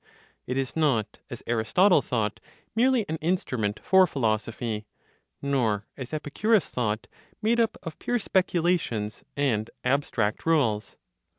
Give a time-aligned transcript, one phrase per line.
[0.47, 2.39] It is not (as Aristotle thought)
[2.75, 4.87] merely an instrument for philosophy,
[5.43, 7.05] nor (as Epicurus thought)
[7.39, 10.97] made up of pure speculations and abstract rules.